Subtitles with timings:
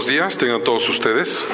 [0.00, 1.46] buenos días, tengan todos ustedes.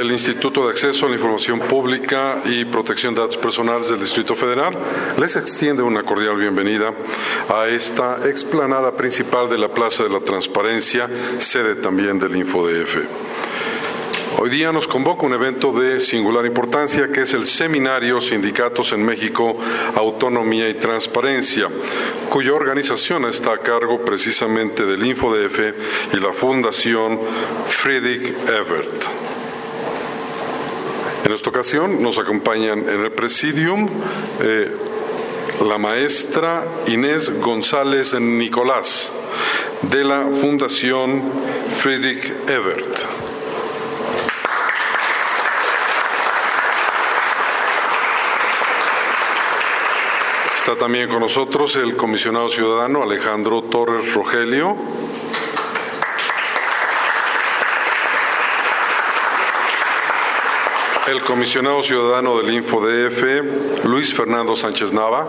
[0.00, 4.34] El Instituto de Acceso a la Información Pública y Protección de Datos Personales del Distrito
[4.34, 4.76] Federal
[5.16, 6.92] les extiende una cordial bienvenida
[7.48, 11.08] a esta explanada principal de la Plaza de la Transparencia,
[11.38, 12.96] sede también del InfoDF.
[14.42, 19.04] Hoy día nos convoca un evento de singular importancia que es el Seminario Sindicatos en
[19.04, 19.54] México,
[19.94, 21.68] Autonomía y Transparencia,
[22.30, 25.58] cuya organización está a cargo precisamente del InfoDF
[26.14, 27.20] y la Fundación
[27.68, 29.04] Friedrich Ebert.
[31.26, 33.90] En esta ocasión nos acompañan en el presidium
[34.40, 34.70] eh,
[35.66, 39.12] la maestra Inés González Nicolás
[39.82, 41.24] de la Fundación
[41.78, 43.09] Friedrich Ebert.
[50.70, 54.76] Está también con nosotros el comisionado ciudadano Alejandro Torres Rogelio.
[61.08, 65.26] El comisionado ciudadano del InfoDF, Luis Fernando Sánchez Nava.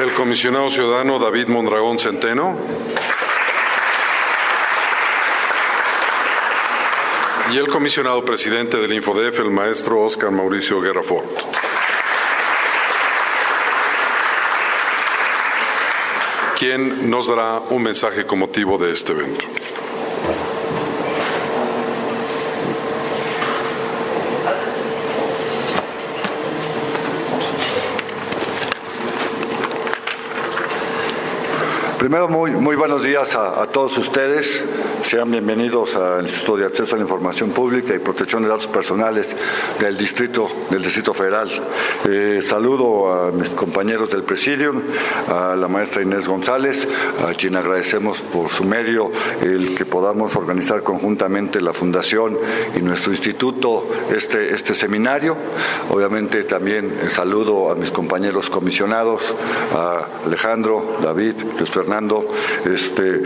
[0.00, 2.56] El comisionado ciudadano David Mondragón Centeno.
[7.52, 11.26] Y el comisionado presidente del InfoDef, el maestro Oscar Mauricio Guerra Fort.
[16.58, 19.44] quien nos dará un mensaje con motivo de este evento.
[32.00, 34.64] Primero, muy buenos días a, todos ustedes.
[35.08, 39.34] Sean bienvenidos al Instituto de Acceso a la Información Pública y Protección de Datos Personales
[39.80, 41.48] del Distrito, del Distrito Federal.
[42.06, 44.82] Eh, saludo a mis compañeros del Presidium,
[45.28, 46.86] a la maestra Inés González,
[47.26, 52.36] a quien agradecemos por su medio el que podamos organizar conjuntamente la Fundación
[52.76, 55.38] y nuestro instituto este, este seminario.
[55.88, 59.22] Obviamente también saludo a mis compañeros comisionados,
[59.74, 62.28] a Alejandro, David, Luis Fernando,
[62.66, 63.22] este,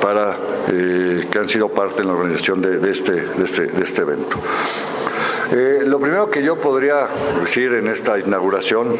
[0.00, 0.38] para
[0.70, 4.36] eh, que han sido parte en la organización de, este, de, este, de este evento.
[5.50, 7.08] Eh, lo primero que yo podría
[7.40, 8.94] decir en esta inauguración,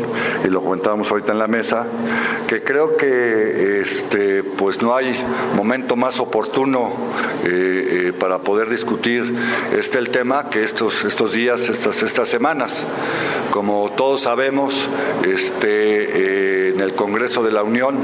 [0.44, 1.84] y lo comentábamos ahorita en la mesa,
[2.46, 5.14] que creo que este, pues no hay
[5.54, 6.92] momento más oportuno
[7.44, 9.34] eh, para poder discutir
[9.76, 12.86] este el tema que estos, estos días, estas, estas semanas.
[13.50, 14.88] Como todos sabemos,
[15.26, 17.96] este, en el Congreso de la Unión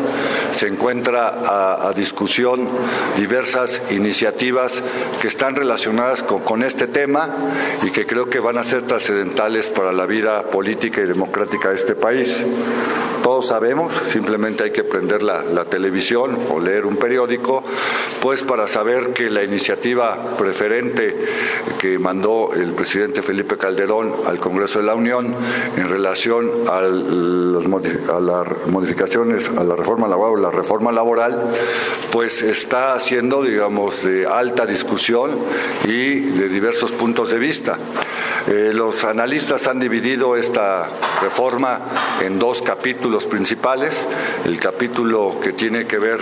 [0.50, 2.68] se encuentra a, discusión
[3.16, 4.82] diversas iniciativas
[5.22, 7.30] que están relacionadas con, este tema
[7.82, 11.76] y que creo que van a ser trascendentales para la vida política y democrática de
[11.76, 12.44] este país.
[13.22, 17.64] Todos sabemos, simplemente hay que prender la, televisión o leer un periódico,
[18.20, 21.16] pues para saber que la iniciativa preferente
[21.80, 25.34] que mandó el presidente Felipe Calderón al Congreso de la Unión
[25.76, 27.66] en relación a, las
[28.66, 31.50] modificaciones a la reforma laboral la reforma laboral,
[32.12, 35.38] pues está haciendo, digamos, de alta discusión
[35.84, 37.78] y de diversos puntos de vista.
[38.46, 40.86] Eh, los analistas han dividido esta
[41.22, 41.80] reforma
[42.20, 44.06] en dos capítulos principales.
[44.44, 46.18] El capítulo que tiene que ver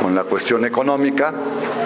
[0.00, 1.32] con la cuestión económica,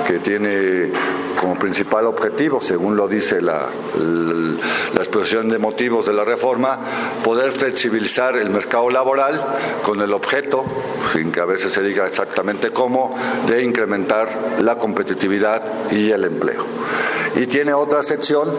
[0.06, 0.90] que tiene
[1.38, 3.66] como principal objetivo, según lo dice la,
[3.98, 6.78] la, exposición de motivos de la reforma,
[7.22, 9.44] poder flexibilizar el mercado laboral
[9.82, 10.64] con el objeto,
[11.12, 13.14] sin que a veces se diga exactamente cómo,
[13.46, 16.64] de incrementar la competitividad y el empleo.
[17.36, 18.50] Y tiene otra sección,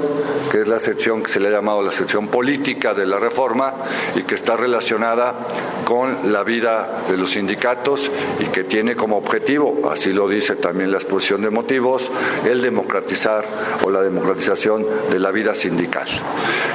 [0.52, 3.74] que es la sección que se le ha llamado la sección política de la reforma
[4.16, 5.36] y que está relacionada
[5.84, 10.92] con la vida de los sindicatos y que tiene como objetivo, así lo dice también
[10.92, 12.12] la exposición de motivos,
[12.46, 13.46] el democratizar
[13.84, 16.08] o la democratización de la vida sindical.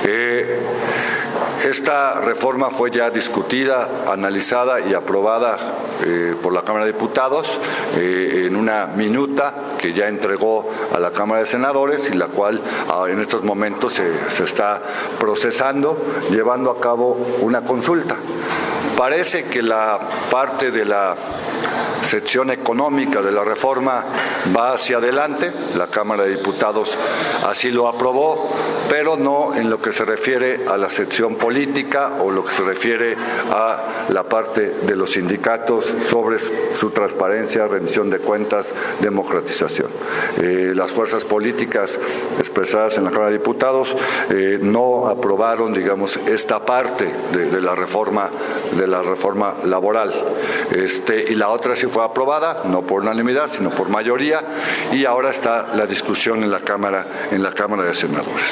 [0.04, 0.58] Eh,
[1.64, 5.56] esta reforma fue ya discutida, analizada y aprobada
[6.04, 7.58] eh, por la Cámara de Diputados
[7.96, 12.60] eh, en una minuta que ya entregó a la Cámara de Senadores y la cual
[12.88, 14.82] ah, en estos momentos se está
[15.18, 15.96] procesando,
[16.30, 18.16] llevando a cabo una consulta.
[18.96, 20.00] Parece que la
[20.30, 21.16] parte de la
[22.02, 24.04] sección económica de la reforma
[24.56, 26.96] va hacia adelante, la Cámara de Diputados
[27.46, 28.50] así lo aprobó,
[28.88, 32.62] pero no en lo que se refiere a la sección política o lo que se
[32.62, 33.16] refiere
[33.50, 36.38] a la parte de los sindicatos sobre
[36.74, 38.66] su transparencia, rendición de cuentas,
[39.00, 39.88] democratización.
[40.40, 41.98] Eh, las fuerzas políticas
[42.38, 43.94] expresadas en la Cámara de Diputados
[44.30, 48.30] eh, no aprobaron, digamos, esta parte de, la reforma
[48.76, 50.12] de la reforma laboral.
[50.74, 54.40] Este, y la otra sí fue aprobada, no por unanimidad, sino por mayoría,
[54.92, 58.44] y ahora está la discusión en la Cámara, en la Cámara de Senadores.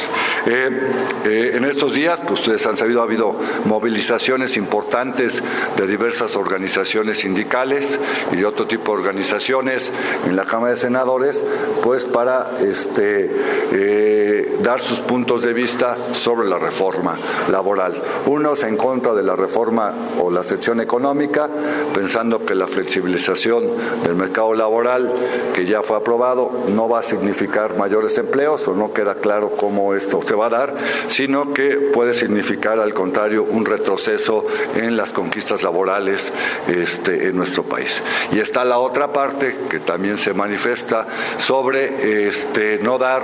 [0.46, 3.34] Eh, en estos días, pues ustedes han sabido, ha habido
[3.64, 5.42] movilizaciones importantes
[5.76, 7.98] de diversas organizaciones sindicales
[8.30, 9.90] y de otro tipo de organizaciones
[10.26, 11.44] en la Cámara de Senadores,
[11.82, 13.30] pues para este,
[13.72, 17.18] eh, dar sus puntos de vista sobre la reforma
[17.50, 18.02] laboral.
[18.26, 21.48] Unos en contra de la reforma o la sección económica,
[21.94, 25.12] pensando que la flexibilización del mercado laboral
[25.54, 29.94] que ya fue aprobado no va a significar mayores empleos o no queda claro cómo
[29.94, 30.74] esto se va a dar,
[31.08, 36.32] sino que puede significar al contrario un retroceso en las conquistas laborales
[36.68, 38.02] este, en nuestro país.
[38.32, 41.06] Y está la otra parte que también se manifiesta
[41.38, 43.22] sobre este, no dar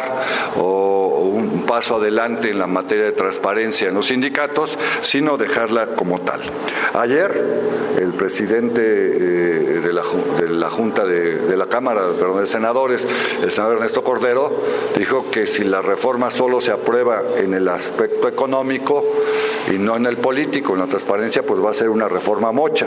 [0.56, 6.40] un paso adelante en la materia de transparencia en los sindicatos, sino dejarla como tal.
[6.94, 7.30] Ayer
[7.98, 13.06] el presidente eh, de, la, Junta de, la Cámara perdón, de Senadores,
[13.42, 14.52] el senador Ernesto Cordero,
[14.96, 19.04] dijo que si la reforma solo se aprueba en el aspecto económico
[19.72, 22.86] y no en el político, en la transparencia, pues va a ser una reforma mocha.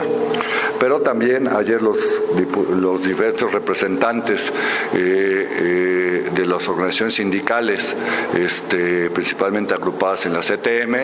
[0.80, 2.22] Pero también ayer los,
[2.70, 4.50] los diversos representantes
[4.94, 7.96] eh, eh, de las organizaciones sindicales,
[8.38, 10.96] este, principalmente agrupadas en la CTM,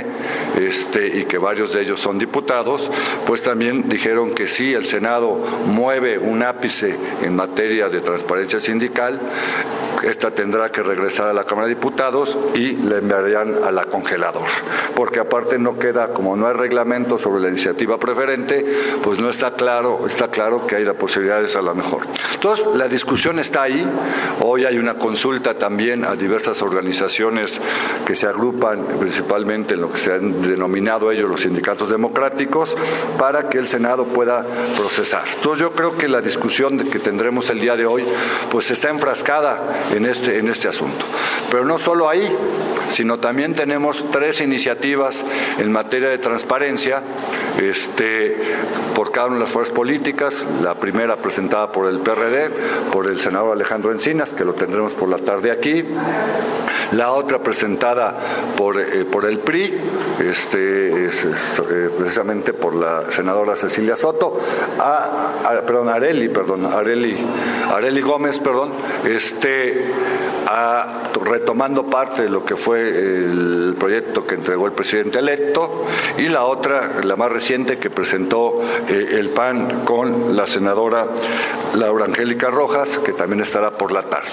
[0.58, 2.90] este, y que varios de ellos son diputados,
[3.28, 9.20] pues también dijeron que sí, el Senado mueve un ápice en materia de transparencia sindical,
[10.04, 14.52] esta tendrá que regresar a la Cámara de Diputados y la enviarían a la congeladora,
[14.96, 18.66] porque aparte no queda, como no hay reglamento sobre la iniciativa preferente,
[19.04, 22.02] pues no está claro, está claro que hay la posibilidades a lo mejor.
[22.34, 23.88] Entonces, la discusión está ahí,
[24.42, 27.60] hoy hay una consulta también a diversas organizaciones
[28.06, 32.76] que se agrupan principalmente en lo que se han denominado ellos los sindicatos democráticos,
[33.18, 34.46] para que el Senado pueda
[34.78, 35.24] procesar.
[35.36, 38.04] Entonces, yo creo que la discusión que tendremos el día de hoy,
[38.52, 39.62] pues está enfrascada
[39.94, 41.06] en este, en este asunto.
[41.50, 42.32] Pero no solo ahí,
[42.90, 45.24] sino también tenemos tres iniciativas
[45.58, 47.04] en materia de transparencia
[47.62, 48.38] este,
[48.96, 50.34] por cada una de las fuerzas políticas.
[50.62, 52.50] La primera presentada por el PRD,
[52.92, 55.84] por el senador Alejandro Encinas, que lo tendremos por la tarde aquí.
[56.92, 58.16] La otra presentada
[58.56, 59.74] por, eh, por el PRI,
[60.20, 64.40] este, eh, precisamente por la senadora Cecilia Soto,
[64.80, 67.18] a, perdón, Areli, perdón, Areli,
[67.74, 68.74] Areli Gómez, perdón,
[69.04, 69.86] este,
[70.48, 75.86] a, retomando parte de lo que fue el proyecto que entregó el presidente electo
[76.18, 81.08] y la otra, la más reciente que presentó eh, el PAN con la senadora
[81.76, 84.30] Laura Angélica Rojas, que también estará por la tarde.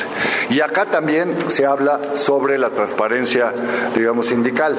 [0.51, 3.53] Y acá también se habla sobre la transparencia,
[3.95, 4.77] digamos, sindical,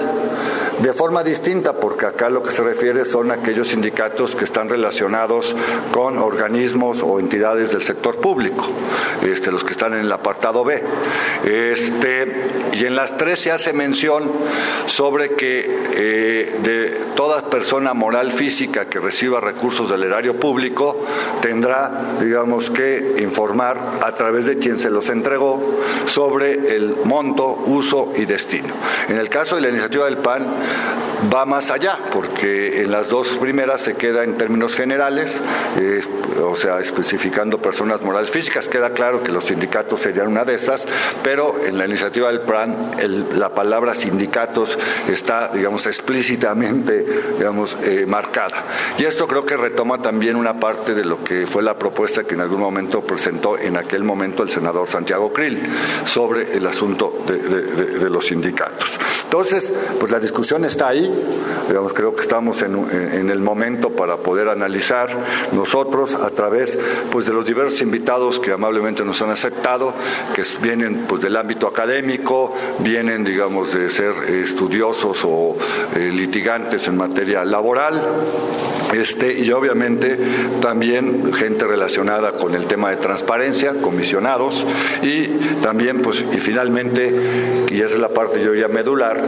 [0.79, 5.55] de forma distinta, porque acá lo que se refiere son aquellos sindicatos que están relacionados
[5.91, 8.65] con organismos o entidades del sector público,
[9.23, 10.81] este, los que están en el apartado B.
[11.93, 12.27] Este,
[12.73, 14.31] y en las tres se hace mención
[14.87, 21.05] sobre que eh, de toda persona moral física que reciba recursos del erario público
[21.41, 28.11] tendrá, digamos, que informar a través de quien se los entregó sobre el monto, uso
[28.17, 28.73] y destino.
[29.07, 30.47] En el caso de la iniciativa del PAN
[31.31, 35.37] va más allá, porque en las dos primeras se queda en términos generales,
[35.79, 36.01] eh,
[36.41, 40.87] o sea, especificando personas morales físicas, queda claro que los sindicatos serían una de esas,
[41.23, 42.75] pero en la iniciativa del PRAN
[43.35, 44.77] la palabra sindicatos
[45.07, 47.05] está, digamos, explícitamente,
[47.37, 48.63] digamos, eh, marcada.
[48.97, 52.35] Y esto creo que retoma también una parte de lo que fue la propuesta que
[52.35, 55.61] en algún momento presentó en aquel momento el senador Santiago Krill
[56.05, 58.89] sobre el asunto de, los sindicatos.
[59.33, 61.11] Entonces, pues la discusión está ahí,
[61.67, 65.09] digamos, creo que estamos en, el momento para poder analizar
[65.53, 66.77] nosotros a través
[67.11, 69.91] pues, de los diversos invitados que amablemente nos han aceptado,
[70.35, 75.57] que vienen pues, del ámbito académico, vienen, digamos, de ser estudiosos o
[75.95, 78.05] eh, litigantes en materia laboral,
[78.93, 80.17] este, y obviamente
[80.61, 84.65] también gente relacionada con el tema de transparencia, comisionados,
[85.01, 85.27] y
[85.61, 87.13] también, pues, y finalmente,
[87.69, 89.21] y esa es la parte yo ya medular,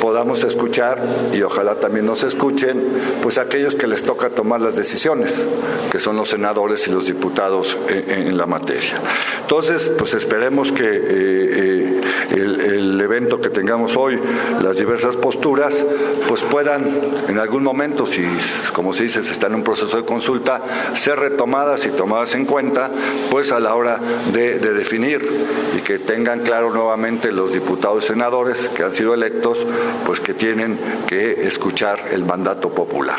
[0.00, 1.02] podamos escuchar,
[1.32, 2.82] y ojalá también nos escuchen,
[3.22, 5.46] pues aquellos que les toca tomar las decisiones,
[5.90, 8.98] que son los senadores y los diputados en, la materia.
[9.42, 12.00] Entonces, pues esperemos que eh, eh,
[12.30, 14.18] el, el evento que tengamos hoy,
[14.62, 15.84] las diversas posturas,
[16.28, 16.84] pues puedan
[17.28, 18.26] en algún momento, si
[18.72, 20.60] como si se dice, se está en un proceso de consulta,
[20.94, 22.90] ser retomadas y tomadas en cuenta,
[23.30, 23.98] pues a la hora
[24.32, 25.28] de, definir
[25.76, 29.58] y que tengan claro nuevamente los diputados y senadores que han sido electos,
[30.06, 33.18] pues que tienen que escuchar el mandato popular.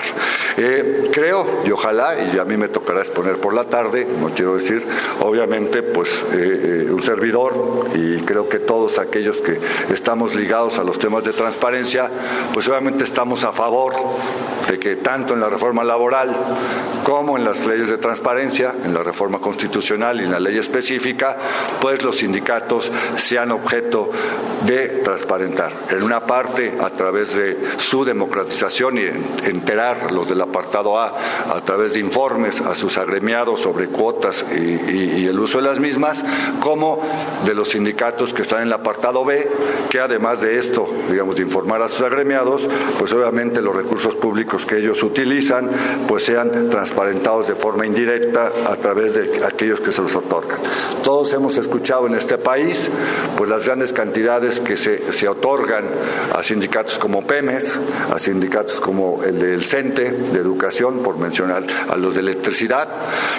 [0.58, 4.58] Eh, creo y ojalá, y a mí me tocará exponer por la tarde, no quiero
[4.58, 4.84] decir,
[5.20, 9.60] obviamente, pues eh, eh, un servidor y creo que todos aquellos que
[9.92, 12.10] estamos ligados a los temas de transparencia,
[12.54, 13.94] pues obviamente estamos a favor
[14.70, 15.50] de que tanto en la
[15.82, 16.36] laboral
[17.04, 21.38] como en las leyes de transparencia, en la reforma constitucional y en la ley específica,
[21.80, 24.10] pues los sindicatos sean objeto
[24.66, 25.72] de transparentar.
[25.90, 29.06] En una parte, a través de su democratización y
[29.48, 31.14] enterar los del apartado A
[31.50, 36.24] a través de informes a sus agremiados sobre cuotas y, el uso de las mismas,
[36.60, 37.02] como
[37.46, 39.50] de los sindicatos que están en el apartado B,
[39.90, 42.68] que además de esto, digamos, de informar a sus agremiados,
[43.00, 45.53] pues obviamente los recursos públicos que ellos utilizan,
[46.08, 50.60] pues sean transparentados de forma indirecta a través de aquellos que se los otorgan.
[51.04, 52.88] Todos hemos escuchado en este país,
[53.38, 55.86] pues las grandes cantidades que se, se otorgan
[56.34, 57.80] a sindicatos como PEMES,
[58.14, 62.88] a sindicatos como el del CENTE, de Educación, por mencionar a los de electricidad,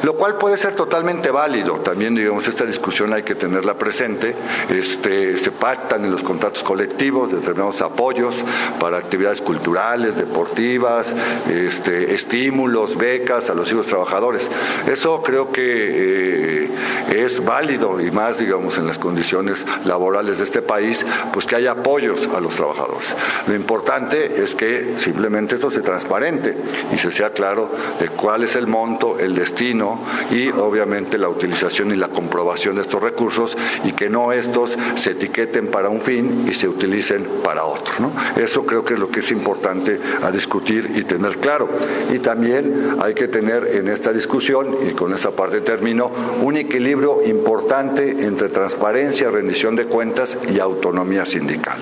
[0.02, 1.74] lo cual puede ser totalmente válido.
[1.76, 4.34] También, digamos, esta discusión hay que tenerla presente.
[4.68, 8.34] Este, se pactan en los contratos colectivos determinados apoyos
[8.78, 11.12] para actividades culturales, deportivas,
[11.50, 14.50] este, estímulos, becas a los hijos trabajadores.
[14.90, 16.68] Eso creo que eh,
[17.14, 21.72] es válido y más, digamos, en las condiciones laborales de este país, pues que haya
[21.72, 23.14] apoyos a los trabajadores.
[23.46, 26.56] Lo importante es que simplemente esto se transparente
[26.92, 27.70] y se sea claro
[28.00, 32.82] de cuál es el monto, el destino y obviamente la utilización y la comprobación de
[32.82, 37.64] estos recursos y que no estos se etiqueten para un fin y se utilicen para
[37.64, 37.94] otro.
[38.36, 41.68] Eso creo que es lo que es importante a discutir y tener claro.
[42.12, 46.10] Y también hay que tener en esta discusión, y con esta parte termino,
[46.42, 51.78] un equilibrio importante entre transparencia, rendición de cuentas y autonomía sindical.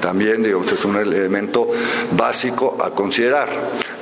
[0.00, 1.68] También, digamos, es un elemento
[2.16, 3.48] básico a considerar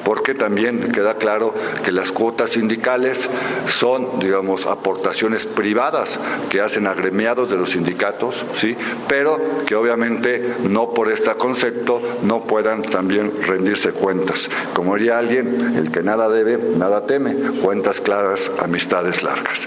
[0.05, 3.29] porque también queda claro que las cuotas sindicales
[3.69, 6.19] son, digamos, aportaciones privadas
[6.51, 8.77] que hacen agremiados de los sindicatos, ¿sí?
[9.09, 14.49] pero que obviamente no por este concepto no puedan también rendirse cuentas.
[14.75, 19.67] Como diría alguien, el que nada debe, nada teme, cuentas claras, amistades largas.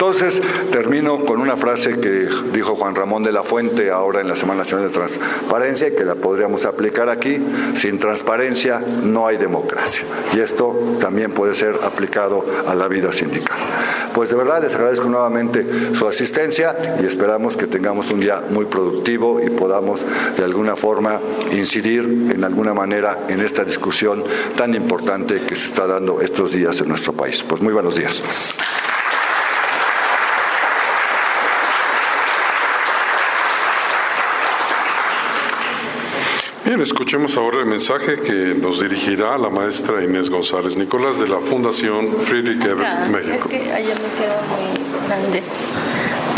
[0.00, 0.40] Entonces,
[0.72, 4.62] termino con una frase que dijo Juan Ramón de la Fuente ahora en la Semana
[4.62, 7.38] Nacional de Transparencia y que la podríamos aplicar aquí.
[7.76, 10.04] Sin transparencia no hay democracia.
[10.32, 13.58] Y esto también puede ser aplicado a la vida sindical.
[14.14, 18.64] Pues de verdad les agradezco nuevamente su asistencia y esperamos que tengamos un día muy
[18.64, 21.20] productivo y podamos de alguna forma
[21.52, 24.24] incidir en alguna manera en esta discusión
[24.56, 27.44] tan importante que se está dando estos días en nuestro país.
[27.46, 28.22] Pues muy buenos días.
[36.64, 41.40] Bien, escuchemos ahora el mensaje que nos dirigirá la maestra Inés González Nicolás de la
[41.40, 43.48] Fundación Friedrich Ebert México.
[43.50, 45.42] Es que allá me quedo muy grande.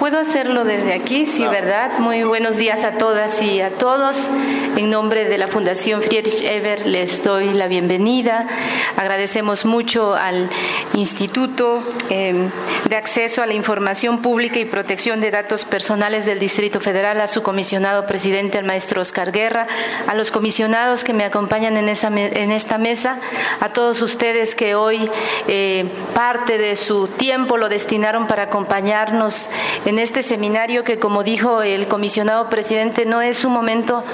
[0.03, 2.01] Puedo hacerlo desde aquí, sí, ¿verdad?
[2.01, 4.29] Muy buenos días a todas y a todos.
[4.77, 8.49] En nombre de la Fundación Friedrich Eber les doy la bienvenida.
[8.97, 10.51] Agradecemos mucho al
[10.95, 12.51] Instituto em,
[12.89, 17.29] de Acceso a la Información Pública y Protección de Datos Personales del Distrito Federal, a
[17.29, 19.69] su comisionado presidente, el maestro Oscar Guerra,
[20.09, 23.21] a los comisionados que me acompañan en, esa, en esta mesa,
[23.61, 25.09] a todos ustedes que hoy
[25.47, 29.49] eh, parte de su tiempo lo destinaron para acompañarnos
[29.85, 34.05] en este seminario que, como dijo el comisionado presidente, no es un momento,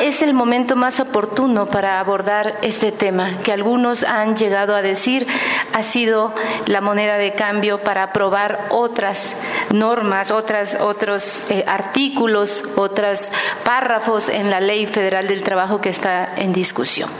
[0.00, 5.26] es el momento más oportuno para abordar este tema, que algunos han llegado a decir
[5.72, 6.34] ha sido
[6.66, 9.34] la moneda de cambio para aprobar otras
[9.72, 13.30] normas, otras, otros eh, artículos, otros
[13.64, 17.10] párrafos en la Ley Federal del Trabajo que está en discusión.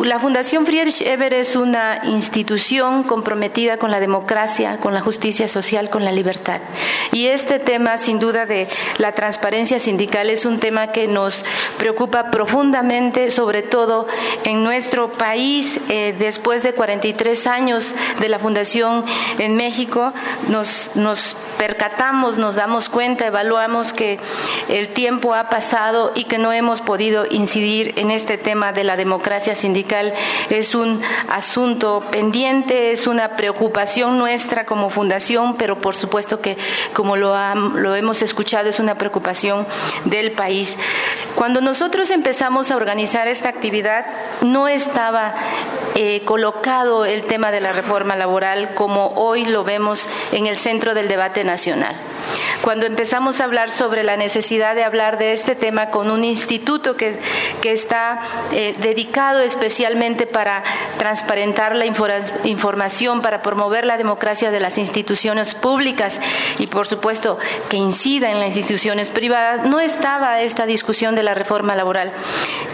[0.00, 5.90] La Fundación Friedrich Eber es una institución comprometida con la democracia, con la justicia social,
[5.90, 6.62] con la libertad.
[7.12, 11.44] Y este tema, sin duda, de la transparencia sindical es un tema que nos
[11.76, 14.06] preocupa profundamente, sobre todo
[14.44, 15.78] en nuestro país.
[15.90, 19.04] Eh, después de 43 años de la Fundación
[19.38, 20.14] en México,
[20.48, 24.18] nos, nos percatamos, nos damos cuenta, evaluamos que
[24.70, 28.96] el tiempo ha pasado y que no hemos podido incidir en este tema de la
[28.96, 29.81] democracia sindical
[30.50, 36.56] es un asunto pendiente, es una preocupación nuestra como fundación, pero por supuesto que,
[36.92, 39.66] como lo, lo hemos escuchado, es una preocupación
[40.04, 40.76] del país.
[41.34, 44.06] Cuando nosotros empezamos a organizar esta actividad,
[44.42, 45.34] no estaba
[45.94, 50.94] eh, colocado el tema de la reforma laboral como hoy lo vemos en el centro
[50.94, 51.96] del debate nacional.
[52.62, 56.96] Cuando empezamos a hablar sobre la necesidad de hablar de este tema con un instituto
[56.96, 57.18] que,
[57.60, 58.20] que está
[58.52, 60.62] eh, dedicado especialmente para
[60.98, 66.20] transparentar la información, para promover la democracia de las instituciones públicas
[66.58, 67.38] y, por supuesto,
[67.68, 72.12] que incida en las instituciones privadas, no estaba esta discusión de la reforma laboral.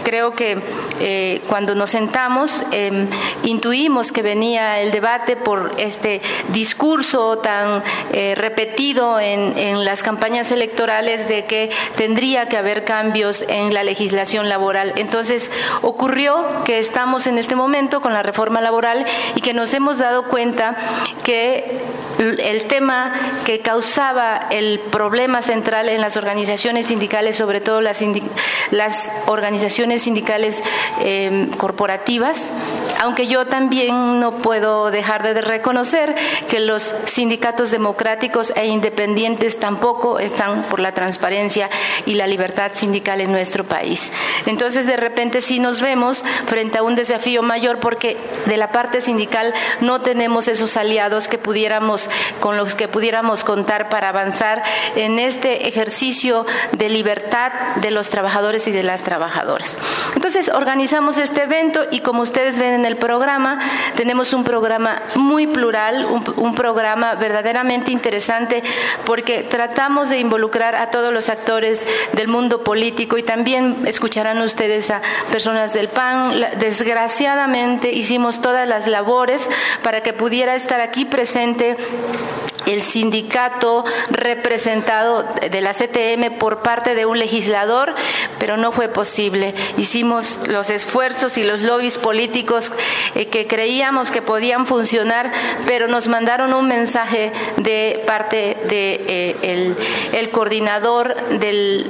[0.03, 0.59] Creo que
[0.99, 3.07] eh, cuando nos sentamos em,
[3.43, 10.51] intuimos que venía el debate por este discurso tan eh, repetido en, en las campañas
[10.51, 14.93] electorales de que tendría que haber cambios en la legislación laboral.
[14.95, 15.49] Entonces,
[15.81, 19.05] ocurrió que estamos en este momento con la reforma laboral
[19.35, 20.75] y que nos hemos dado cuenta
[21.23, 21.79] que
[22.19, 23.13] el tema
[23.45, 28.01] que causaba el problema central en las organizaciones sindicales, sobre todo las,
[29.27, 30.61] organizaciones sindicales
[31.01, 32.51] em, corporativas,
[32.99, 36.15] aunque yo también no puedo dejar de reconocer
[36.49, 41.69] que los sindicatos democráticos e independientes tampoco están por la transparencia
[42.05, 44.11] y la libertad sindical en nuestro país.
[44.45, 49.01] Entonces, de repente sí nos vemos frente a un desafío mayor porque de la parte
[49.01, 52.09] sindical no tenemos esos aliados que pudiéramos
[52.41, 54.61] con los que pudiéramos contar para avanzar
[54.95, 59.77] en este ejercicio de libertad de los trabajadores y de las trabajadoras.
[60.15, 63.59] Entonces, organizamos este evento y como ustedes ven en el programa,
[63.95, 68.63] tenemos un programa muy plural, un, programa verdaderamente interesante
[69.05, 74.91] porque tratamos de involucrar a todos los actores del mundo político y también escucharán ustedes
[74.91, 76.45] a personas del PAN.
[76.59, 79.49] Desgraciadamente hicimos todas las labores
[79.83, 81.77] para que pudiera estar aquí presente
[82.69, 87.93] el sindicato representado de la CTM por parte de un legislador,
[88.39, 89.55] pero no fue posible.
[89.77, 92.71] Hicimos los esfuerzos y los lobbies políticos
[93.15, 95.31] eh, que creíamos que podían funcionar,
[95.65, 101.89] pero nos mandaron un mensaje de parte de eh, coordinador del,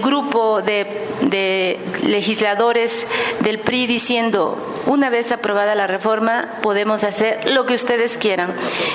[0.00, 3.06] grupo de legisladores
[3.40, 8.52] del PRI diciendo una vez aprobada la reforma podemos hacer lo que ustedes quieran.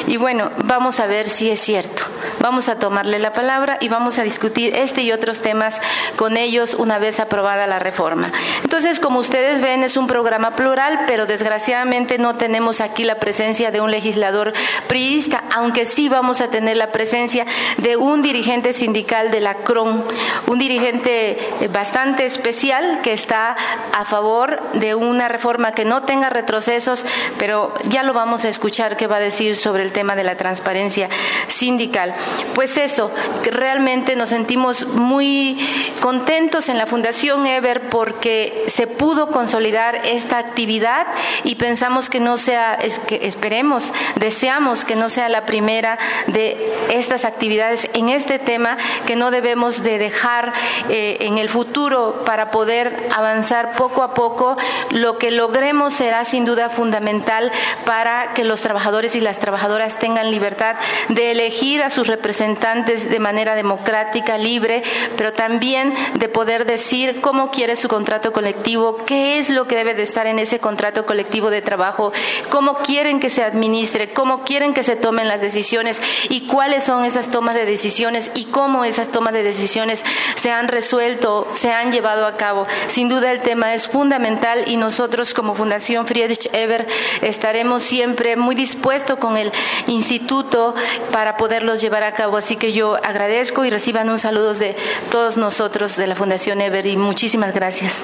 [0.08, 2.09] Y bueno, vamos a ver si es cierto.
[2.40, 5.82] Vamos a tomarle la palabra y vamos a discutir este y otros temas
[6.16, 8.32] con ellos una vez aprobada la reforma.
[8.64, 13.72] Entonces, como ustedes ven, es un programa plural, pero desgraciadamente no tenemos aquí la presencia
[13.72, 14.54] de un legislador
[14.88, 17.46] priista, aunque sí vamos a tener la presencia
[17.78, 20.04] de un dirigente sindical de la CRON,
[20.48, 23.56] un dirigente eh, bastante especial que está
[23.92, 27.06] a favor de una reforma que no tenga retrocesos,
[27.38, 30.36] pero ya lo vamos a escuchar qué va a decir sobre el tema de la
[30.36, 31.10] transparencia
[31.48, 32.16] sindical.
[32.56, 33.12] Pues eso,
[33.44, 35.58] realmente nos sentimos muy
[36.02, 41.08] contentos en la Fundación Ever porque se pudo consolidar esta actividad
[41.44, 46.74] y pensamos que no sea, es que esperemos, deseamos que no sea la primera de
[46.90, 50.54] estas actividades en este tema que no debemos de dejar
[50.90, 54.58] eh, en el futuro para poder avanzar poco a poco.
[54.92, 57.52] Lo que logremos será sin duda fundamental
[57.86, 60.76] para que los trabajadores y las trabajadoras tengan libertad
[61.10, 64.84] de elegir a sus representantes de manera democrática, libre,
[65.18, 69.94] pero también de poder decir cómo quiere su contrato colectivo, qué es lo que debe
[69.94, 72.12] de estar en ese contrato colectivo de trabajo,
[72.50, 77.06] cómo quieren que se administre, cómo quieren que se tomen las decisiones y cuáles son
[77.06, 80.04] esas tomas de decisiones y cómo esas tomas de decisiones
[80.36, 82.68] se han resuelto, se han llevado a cabo.
[82.88, 86.88] Sin duda el tema es fundamental y nosotros como Fundación Friedrich Eber
[87.22, 89.52] estaremos siempre muy dispuestos con el
[89.88, 90.76] instituto
[91.12, 92.38] para poderlos llevar a cabo.
[92.38, 94.76] Así que yo agradezco y reciban un saludo de
[95.12, 98.04] todos nosotros de la Fundación Eber y muchísimas gracias.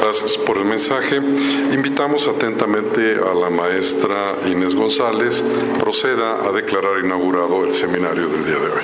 [0.00, 1.16] Gracias por el mensaje.
[1.16, 5.44] Invitamos atentamente a la maestra Inés González.
[5.78, 8.82] Proceda a declarar inaugurado el seminario del día de hoy.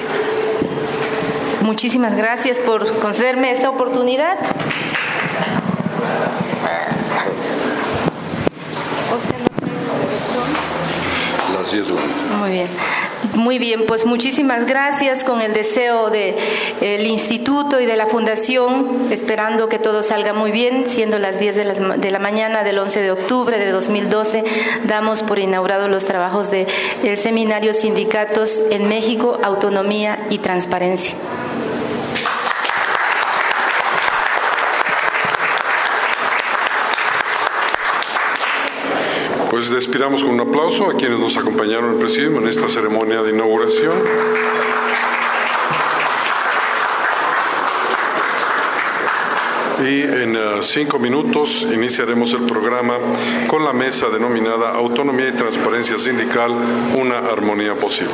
[1.63, 4.39] Muchísimas gracias por concederme esta oportunidad.
[11.55, 11.87] Las 10
[12.39, 12.69] Muy bien.
[13.45, 16.35] Muy bien, pues muchísimas gracias con el deseo del
[16.81, 21.57] el instituto y de la fundación, esperando que todo salga muy bien, siendo las 10
[21.57, 24.45] de la, de la mañana del 11 de octubre de 2012,
[24.85, 31.15] damos por inaugurados los trabajos del seminario Sindicatos en México, Autonomía y Transparencia.
[39.55, 43.31] Pues despidamos con un aplauso a quienes nos acompañaron el presidium en esta ceremonia de
[43.31, 43.93] inauguración.
[49.79, 52.95] Y en uh, cinco minutos iniciaremos el programa
[53.47, 56.51] con la mesa denominada Autonomía y Transparencia Sindical,
[56.97, 58.11] una armonía posible.